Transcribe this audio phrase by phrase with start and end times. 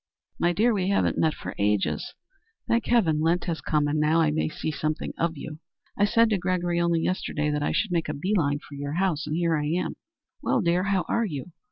[0.39, 2.15] "My dear, we haven't met for ages.
[2.67, 5.59] Thank heaven, Lent has come, and now I may see something of you.
[5.95, 8.93] I said to Gregory only yesterday that I should make a bee line for your
[8.93, 9.93] house, and here I am.
[10.41, 11.51] Well, dear, how are you?